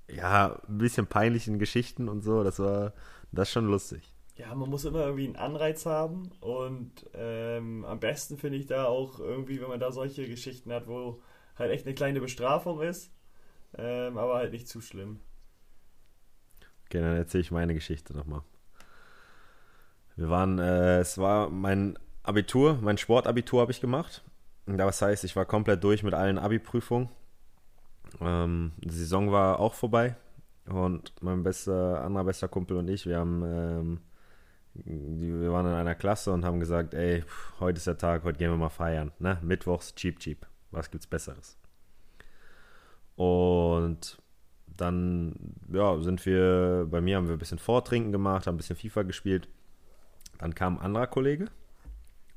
ja, 0.10 0.60
ein 0.68 0.78
bisschen 0.78 1.08
peinlichen 1.08 1.60
Geschichten 1.60 2.10
und 2.10 2.22
so. 2.22 2.44
Das 2.44 2.60
war, 2.60 2.94
das 3.32 3.48
ist 3.48 3.54
schon 3.54 3.68
lustig. 3.68 4.14
Ja, 4.36 4.56
man 4.56 4.70
muss 4.70 4.86
immer 4.86 5.06
irgendwie 5.06 5.26
einen 5.26 5.36
Anreiz 5.36 5.86
haben 5.86 6.32
und 6.40 6.92
ähm, 7.14 7.86
am 7.86 8.00
besten 8.00 8.38
finde 8.38 8.58
ich 8.58 8.66
da 8.66 8.86
auch 8.86 9.20
irgendwie, 9.20 9.62
wenn 9.62 9.68
man 9.68 9.80
da 9.80 9.92
solche 9.92 10.28
Geschichten 10.28 10.72
hat, 10.74 10.88
wo 10.88 11.22
halt 11.58 11.72
echt 11.72 11.86
eine 11.86 11.94
kleine 11.94 12.22
Bestrafung 12.22 12.82
ist, 12.82 13.12
ähm, 13.78 14.18
aber 14.18 14.36
halt 14.36 14.52
nicht 14.52 14.68
zu 14.68 14.82
schlimm. 14.82 15.20
Okay, 16.86 17.02
dann 17.02 17.18
erzähle 17.18 17.42
ich 17.42 17.52
meine 17.52 17.74
Geschichte 17.74 18.16
nochmal. 18.16 18.42
Wir 20.16 20.30
waren, 20.30 20.60
äh, 20.60 21.00
es 21.00 21.18
war 21.18 21.50
mein 21.50 21.98
Abitur, 22.24 22.78
mein 22.82 22.98
Sportabitur 22.98 23.62
habe 23.62 23.72
ich 23.72 23.82
gemacht. 23.82 24.24
Das 24.66 25.02
heißt, 25.02 25.24
ich 25.24 25.36
war 25.36 25.46
komplett 25.46 25.84
durch 25.84 26.04
mit 26.04 26.14
allen 26.14 26.38
Abi-Prüfungen. 26.38 27.10
Ähm, 28.20 28.74
die 28.78 28.94
Saison 28.94 29.32
war 29.32 29.60
auch 29.60 29.74
vorbei. 29.74 30.16
Und 30.66 31.14
mein 31.22 31.44
bester, 31.44 32.04
anderer 32.04 32.26
bester 32.26 32.48
Kumpel 32.48 32.78
und 32.78 32.88
ich, 32.88 33.06
wir 33.06 33.18
haben, 33.18 33.44
ähm, 33.44 34.00
wir 34.74 35.52
waren 35.52 35.66
in 35.66 35.74
einer 35.74 35.96
Klasse 35.96 36.32
und 36.32 36.46
haben 36.46 36.60
gesagt, 36.60 36.94
ey, 36.94 37.24
heute 37.60 37.78
ist 37.78 37.88
der 37.88 37.98
Tag, 37.98 38.24
heute 38.24 38.38
gehen 38.38 38.52
wir 38.52 38.58
mal 38.58 38.70
feiern. 38.70 39.12
Ne? 39.20 39.38
Mittwochs, 39.42 39.96
cheap, 39.96 40.20
cheap. 40.20 40.46
Was 40.70 40.92
gibt's 40.92 41.08
Besseres? 41.08 41.58
Und 43.16 44.22
dann 44.68 45.36
ja, 45.72 46.00
sind 46.00 46.26
wir, 46.26 46.88
bei 46.90 47.02
mir 47.02 47.18
haben 47.18 47.28
wir 47.28 47.36
ein 47.36 47.40
bisschen 47.40 47.60
Vortrinken 47.60 48.12
gemacht, 48.12 48.48
haben 48.48 48.56
ein 48.56 48.58
bisschen 48.58 48.78
FIFA 48.78 49.04
gespielt. 49.04 49.50
Dann 50.42 50.56
kam 50.56 50.78
ein 50.78 50.86
anderer 50.86 51.08
Kollege. 51.08 51.46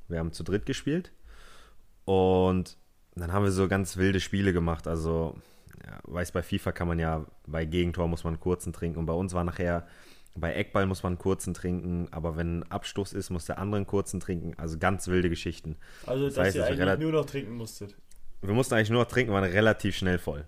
Wir 0.09 0.19
haben 0.19 0.33
zu 0.33 0.45
dritt 0.45 0.67
gespielt. 0.67 1.11
Und 2.05 2.77
dann 3.15 3.33
haben 3.33 3.45
wir 3.45 3.51
so 3.51 3.67
ganz 3.67 3.97
wilde 3.97 4.21
Spiele 4.21 4.53
gemacht. 4.53 4.87
Also, 4.87 5.37
ja, 5.85 5.99
weiß, 6.05 6.33
bei 6.33 6.43
FIFA 6.43 6.73
kann 6.73 6.87
man 6.87 6.99
ja, 6.99 7.25
bei 7.47 7.65
Gegentor 7.65 8.07
muss 8.07 8.23
man 8.23 8.35
einen 8.35 8.41
kurzen 8.41 8.75
trinken. 8.75 8.99
Und 8.99 9.07
bei 9.07 9.15
uns 9.15 9.33
war 9.33 9.43
nachher, 9.43 9.87
bei 10.37 10.53
Eckball 10.53 10.85
muss 10.85 11.03
man 11.03 11.13
einen 11.13 11.19
kurzen 11.19 11.55
trinken. 11.55 12.09
Aber 12.11 12.37
wenn 12.37 12.59
ein 12.59 12.71
Abstoß 12.71 13.15
ist, 13.15 13.31
muss 13.31 13.47
der 13.47 13.59
andere 13.59 13.79
einen 13.79 13.87
kurzen 13.87 14.21
trinken. 14.21 14.53
Also 14.59 14.79
ganz 14.79 15.09
wilde 15.09 15.31
Geschichten. 15.31 15.77
Also, 16.05 16.27
das 16.27 16.35
dass 16.35 16.47
heißt, 16.47 16.57
ihr 16.57 16.67
eigentlich 16.67 16.99
nur 16.99 17.13
noch 17.13 17.25
trinken 17.25 17.57
musstet. 17.57 17.97
Wir 18.43 18.53
mussten 18.53 18.75
eigentlich 18.75 18.91
nur 18.91 19.01
noch 19.01 19.09
trinken, 19.09 19.33
waren 19.33 19.45
relativ 19.45 19.97
schnell 19.97 20.19
voll. 20.19 20.47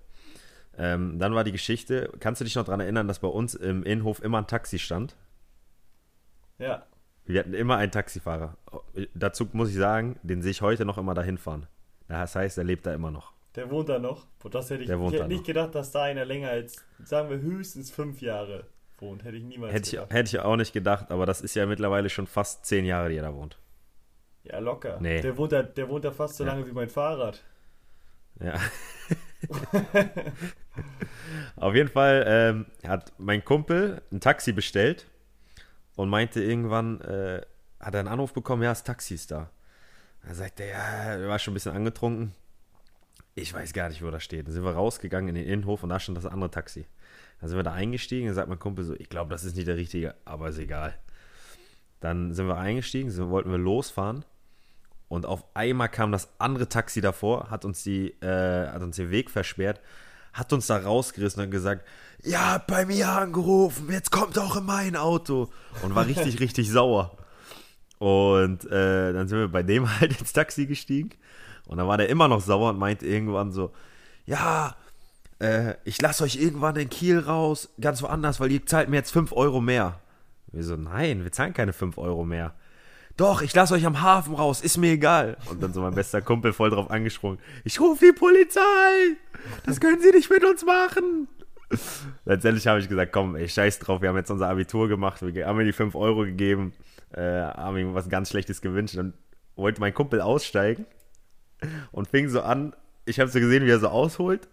Ähm, 0.77 1.19
dann 1.19 1.35
war 1.35 1.43
die 1.43 1.53
Geschichte, 1.53 2.13
kannst 2.21 2.43
du 2.43 2.45
dich 2.45 2.55
noch 2.55 2.65
daran 2.65 2.81
erinnern, 2.81 3.09
dass 3.09 3.21
bei 3.21 3.29
uns 3.29 3.55
im 3.55 3.83
Innenhof 3.83 4.23
immer 4.23 4.37
ein 4.37 4.47
Taxi 4.47 4.79
stand? 4.79 5.17
Ja. 6.59 6.85
Wir 7.27 7.41
hatten 7.41 7.55
immer 7.55 7.77
einen 7.77 7.91
Taxifahrer. 7.91 8.57
Dazu 9.15 9.49
muss 9.53 9.71
ich 9.71 9.77
sagen, 9.77 10.19
den 10.23 10.43
sehe 10.43 10.53
ich 10.53 10.63
heute 10.63 10.85
noch 10.85 10.97
immer 10.97 11.15
dahin 11.15 11.39
fahren. 11.39 11.67
Das 12.09 12.37
heißt, 12.37 12.57
er 12.57 12.65
lebt 12.65 12.87
da 12.87 12.95
immer 12.95 13.11
noch. 13.11 13.33
Der 13.57 13.71
wohnt 13.71 13.89
da 13.89 13.99
noch. 13.99 14.27
Das 14.51 14.71
hätte 14.71 14.85
ich, 14.85 14.91
ich 14.91 14.97
hätte 14.97 15.27
nicht 15.27 15.39
noch. 15.39 15.47
gedacht, 15.47 15.75
dass 15.75 15.91
da 15.91 16.05
einer 16.05 16.25
länger 16.25 16.51
als, 16.51 16.85
sagen 17.03 17.29
wir, 17.31 17.41
höchstens 17.41 17.91
fünf 17.91 18.21
Jahre 18.21 18.67
wohnt. 18.99 19.25
Hätte 19.25 19.39
ich 19.39 19.45
niemals 19.45 19.73
hätte 19.73 19.91
gedacht. 19.91 20.07
Ich, 20.11 20.17
hätte 20.17 20.37
ich 20.37 20.41
auch 20.41 20.57
nicht 20.57 20.73
gedacht, 20.73 21.11
aber 21.11 21.27
das 21.27 21.41
ist 21.41 21.57
ja 21.57 21.67
mittlerweile 21.67 22.09
schon 22.09 22.29
fast 22.29 22.65
zehn 22.65 22.85
Jahre, 22.85 23.09
die 23.09 23.17
er 23.17 23.23
da 23.23 23.35
wohnt. 23.35 23.59
Ja, 24.45 24.61
locker. 24.61 24.99
Nee. 25.01 25.21
Der, 25.21 25.37
wohnt 25.37 25.51
da, 25.51 25.65
der 25.65 25.89
wohnt 25.89 26.05
da 26.05 26.13
fast 26.13 26.37
so 26.37 26.45
ja. 26.45 26.53
lange 26.53 26.67
wie 26.67 26.73
mein 26.73 26.89
Fahrrad. 26.89 27.43
Ja. 28.41 28.55
Auf 31.57 31.75
jeden 31.75 31.89
Fall 31.89 32.25
ähm, 32.27 32.67
hat 32.87 33.13
mein 33.19 33.45
Kumpel 33.45 34.03
ein 34.13 34.21
Taxi 34.21 34.53
bestellt 34.53 35.07
und 35.97 36.09
meinte 36.09 36.43
irgendwann, 36.43 37.01
äh, 37.01 37.43
hat 37.81 37.95
er 37.95 38.01
einen 38.01 38.09
Anruf 38.09 38.33
bekommen, 38.33 38.63
ja, 38.63 38.71
das 38.71 38.85
Taxi 38.85 39.15
ist 39.15 39.31
da. 39.31 39.51
Da 40.27 40.35
sagte 40.35 40.65
er, 40.65 40.69
ja, 40.69 41.23
er 41.23 41.29
war 41.29 41.39
schon 41.39 41.53
ein 41.53 41.55
bisschen 41.55 41.73
angetrunken. 41.73 42.35
Ich 43.35 43.53
weiß 43.53 43.73
gar 43.73 43.89
nicht, 43.89 44.03
wo 44.03 44.11
das 44.11 44.23
steht. 44.23 44.47
Dann 44.47 44.55
sind 44.55 44.65
wir 44.65 44.73
rausgegangen 44.73 45.29
in 45.29 45.35
den 45.35 45.47
Innenhof 45.47 45.83
und 45.83 45.91
da 45.91 46.01
stand 46.01 46.17
das 46.17 46.27
andere 46.27 46.51
Taxi. 46.51 46.87
Dann 47.41 47.49
sind 47.49 47.59
wir 47.59 47.65
da 47.65 47.73
eingestiegen, 47.73 48.27
dann 48.27 48.35
sagt 48.35 48.49
mein 48.49 48.59
Kumpel 48.59 48.85
so, 48.85 48.95
ich 48.95 49.09
glaube, 49.09 49.31
das 49.31 49.45
ist 49.45 49.57
nicht 49.57 49.69
der 49.69 49.77
richtige, 49.77 50.15
aber 50.25 50.49
ist 50.49 50.59
egal. 50.59 50.95
Dann 52.01 52.33
sind 52.33 52.47
wir 52.47 52.57
eingestiegen, 52.57 53.11
so 53.11 53.31
wollten 53.31 53.51
wir 53.51 53.59
losfahren 53.59 54.25
und 55.09 55.27
auf 55.27 55.45
einmal 55.55 55.89
kam 55.89 56.13
das 56.13 56.29
andere 56.39 56.69
Taxi 56.69 57.01
davor, 57.01 57.51
hat 57.51 57.65
uns, 57.65 57.83
die, 57.83 58.11
äh, 58.23 58.69
hat 58.69 58.83
uns 58.83 58.97
den 58.97 59.11
Weg 59.11 59.31
versperrt, 59.31 59.81
hat 60.37 60.53
uns 60.53 60.67
da 60.67 60.77
rausgerissen 60.77 61.43
und 61.43 61.51
gesagt, 61.51 61.87
ja, 62.23 62.63
bei 62.67 62.85
mir 62.85 63.09
angerufen, 63.09 63.91
jetzt 63.91 64.11
kommt 64.11 64.39
auch 64.39 64.57
in 64.57 64.65
mein 64.65 64.97
Auto. 64.97 65.51
Und 65.83 65.95
war 65.95 66.07
richtig, 66.07 66.41
richtig 66.41 66.71
sauer. 66.71 67.17
Und 67.99 68.65
äh, 68.71 69.13
dann 69.13 69.29
sind 69.29 69.39
wir 69.39 69.49
bei 69.49 69.63
dem 69.63 70.01
halt 70.01 70.21
ins 70.21 70.33
Taxi 70.33 70.67
gestiegen. 70.67 71.11
Und 71.67 71.79
dann 71.79 71.89
war 71.89 71.97
der 71.97 72.09
immer 72.09 72.29
noch 72.29 72.41
sauer 72.41 72.71
und 72.71 72.79
meinte 72.79 73.07
irgendwann 73.07 73.51
so, 73.51 73.73
ja, 74.27 74.77
äh, 75.41 75.75
ich 75.85 76.01
lasse 76.01 76.25
euch 76.25 76.37
irgendwann 76.37 76.77
in 76.77 76.91
Kiel 76.91 77.19
raus, 77.19 77.71
ganz 77.81 78.03
woanders, 78.03 78.39
weil 78.39 78.53
ihr 78.53 78.65
zahlt 78.67 78.89
mir 78.89 78.97
jetzt 78.97 79.13
5 79.13 79.33
Euro 79.33 79.61
mehr. 79.61 80.01
Wir 80.53 80.63
so, 80.63 80.77
nein, 80.77 81.25
wir 81.25 81.33
zahlen 81.33 81.55
keine 81.55 81.73
5 81.73 81.99
Euro 81.99 82.25
mehr 82.25 82.55
doch, 83.17 83.41
ich 83.41 83.55
lasse 83.55 83.75
euch 83.75 83.87
am 83.87 84.03
Hafen 84.03 84.35
raus, 84.35 84.61
ist 84.61 84.77
mir 84.77 84.93
egal. 84.93 85.37
Und 85.51 85.63
dann 85.63 85.73
so 85.73 85.81
mein 85.81 85.95
bester 85.95 86.21
Kumpel 86.21 86.53
voll 86.53 86.71
drauf 86.71 86.91
angesprungen. 86.91 87.39
Ich 87.65 87.81
rufe 87.81 88.05
die 88.05 88.13
Polizei! 88.13 89.17
Das 89.65 89.81
können 89.81 90.01
sie 90.01 90.11
nicht 90.11 90.31
mit 90.31 90.45
uns 90.45 90.65
machen! 90.65 91.29
Letztendlich 92.25 92.67
habe 92.67 92.79
ich 92.79 92.89
gesagt, 92.89 93.13
komm, 93.13 93.35
ey, 93.37 93.49
scheiß 93.49 93.79
drauf, 93.79 94.03
wir 94.03 94.11
haben 94.11 94.17
jetzt 94.17 94.31
unser 94.31 94.49
Abitur 94.49 94.89
gemacht, 94.89 95.23
wir 95.23 95.47
haben 95.47 95.57
mir 95.57 95.65
die 95.65 95.73
5 95.73 95.95
Euro 95.95 96.21
gegeben, 96.21 96.73
äh, 97.13 97.23
haben 97.23 97.77
ihm 97.79 97.95
was 97.95 98.09
ganz 98.09 98.31
Schlechtes 98.31 98.61
gewünscht. 98.61 98.97
Dann 98.97 99.15
wollte 99.57 99.81
mein 99.81 99.95
Kumpel 99.95 100.21
aussteigen 100.21 100.85
und 101.93 102.09
fing 102.09 102.29
so 102.29 102.43
an, 102.43 102.75
ich 103.07 103.19
habe 103.19 103.31
so 103.31 103.41
gesehen, 103.41 103.65
wie 103.65 103.71
er 103.71 103.81
so 103.81 103.89
ausholt 103.89 104.49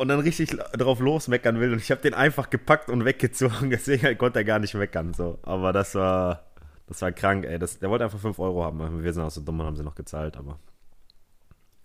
und 0.00 0.08
dann 0.08 0.20
richtig 0.20 0.50
drauf 0.50 1.00
losmeckern 1.00 1.60
will. 1.60 1.72
Und 1.72 1.80
ich 1.80 1.90
habe 1.90 2.00
den 2.00 2.14
einfach 2.14 2.50
gepackt 2.50 2.88
und 2.88 3.04
weggezogen. 3.04 3.70
Deswegen 3.70 4.16
konnte 4.16 4.40
er 4.40 4.44
gar 4.44 4.58
nicht 4.58 4.74
meckern. 4.74 5.12
So. 5.12 5.38
Aber 5.42 5.72
das 5.72 5.94
war, 5.94 6.46
das 6.86 7.02
war 7.02 7.12
krank, 7.12 7.44
ey. 7.44 7.58
Das, 7.58 7.78
der 7.78 7.90
wollte 7.90 8.04
einfach 8.04 8.18
5 8.18 8.38
Euro 8.38 8.64
haben. 8.64 9.02
Wir 9.02 9.12
sind 9.12 9.22
auch 9.22 9.30
so 9.30 9.42
dumm 9.42 9.60
und 9.60 9.66
haben 9.66 9.76
sie 9.76 9.84
noch 9.84 9.94
gezahlt, 9.94 10.36
aber. 10.36 10.58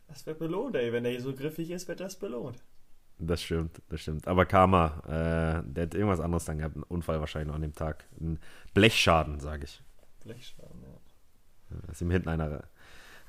Das 0.08 0.26
wird 0.26 0.40
belohnt, 0.40 0.76
ey. 0.76 0.94
Wenn 0.94 1.04
er 1.04 1.12
hier 1.12 1.22
so 1.22 1.34
griffig 1.34 1.70
ist, 1.72 1.88
wird 1.88 2.00
das 2.00 2.16
belohnt. 2.18 2.64
Das 3.18 3.42
stimmt, 3.42 3.82
das 3.90 4.02
stimmt. 4.02 4.28
Aber 4.28 4.46
Karma, 4.46 5.02
äh, 5.06 5.64
der 5.70 5.84
hat 5.84 5.94
irgendwas 5.94 6.20
anderes 6.20 6.46
dann 6.46 6.58
gehabt. 6.58 6.76
Einen 6.76 6.84
Unfall 6.84 7.20
wahrscheinlich 7.20 7.48
noch 7.48 7.56
an 7.56 7.62
dem 7.62 7.74
Tag. 7.74 8.06
Ein 8.20 8.40
Blechschaden, 8.74 9.40
sage 9.40 9.66
ich. 9.66 9.82
Blechschaden, 10.24 10.82
ja. 10.82 11.80
Da 11.82 11.92
ist 11.92 12.02
ihm 12.02 12.12
hinten 12.12 12.30
einer 12.30 12.64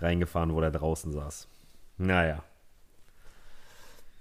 reingefahren, 0.00 0.55
wo 0.55 0.61
der 0.61 0.71
draußen 0.71 1.12
saß. 1.12 1.49
Naja. 1.99 2.43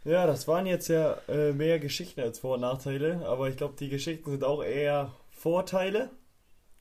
Ja, 0.06 0.28
das 0.28 0.48
waren 0.48 0.68
jetzt 0.68 0.88
ja 0.88 1.18
äh, 1.28 1.52
mehr 1.52 1.80
Geschichten 1.80 2.22
als 2.22 2.40
Vor- 2.40 2.56
und 2.56 2.62
Nachteile, 2.62 3.26
aber 3.26 3.50
ich 3.50 3.58
glaube, 3.58 3.74
die 3.78 3.90
Geschichten 3.90 4.30
sind 4.30 4.44
auch 4.44 4.64
eher 4.64 5.12
Vorteile. 5.32 6.12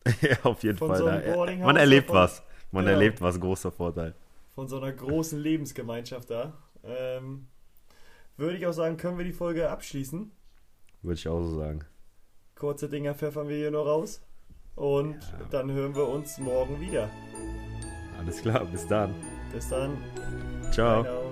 ja, 0.21 0.37
auf 0.43 0.63
jeden 0.63 0.77
Fall. 0.77 0.99
So 0.99 1.07
da, 1.07 1.57
man 1.65 1.77
erlebt 1.77 2.09
von, 2.09 2.17
was. 2.17 2.43
Man 2.71 2.85
genau, 2.85 2.99
erlebt 2.99 3.23
was, 3.23 3.41
großer 3.41 3.73
Vorteil. 3.73 4.15
Von 4.55 4.69
so 4.69 4.77
einer 4.77 4.93
großen 4.93 5.41
Lebensgemeinschaft 5.41 6.31
da. 6.31 6.53
Ähm, 6.85 7.47
würde 8.37 8.59
ich 8.59 8.67
auch 8.67 8.73
sagen, 8.73 8.99
können 8.99 9.17
wir 9.17 9.25
die 9.25 9.33
Folge 9.33 9.71
abschließen. 9.71 10.31
Würde 11.03 11.15
ich 11.15 11.27
auch 11.27 11.43
so 11.43 11.57
sagen. 11.57 11.85
Kurze 12.57 12.89
Dinger 12.91 13.15
pfeffern 13.15 13.49
wir 13.49 13.57
hier 13.57 13.71
noch 13.71 13.87
raus. 13.87 14.23
Und 14.75 15.15
ja. 15.15 15.47
dann 15.51 15.71
hören 15.73 15.95
wir 15.95 16.07
uns 16.07 16.39
morgen 16.39 16.81
wieder. 16.81 17.09
Alles 18.19 18.43
klar, 18.43 18.65
bis 18.67 18.87
dann. 18.87 19.15
Bis 19.53 19.69
dann. 19.69 19.97
Ciao. 20.73 21.24